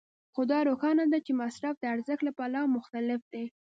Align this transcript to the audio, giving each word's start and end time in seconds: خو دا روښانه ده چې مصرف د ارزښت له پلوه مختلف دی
خو 0.33 0.41
دا 0.51 0.59
روښانه 0.69 1.05
ده 1.11 1.19
چې 1.25 1.31
مصرف 1.41 1.75
د 1.79 1.83
ارزښت 1.93 2.21
له 2.25 2.31
پلوه 2.37 2.73
مختلف 2.77 3.21
دی 3.33 3.45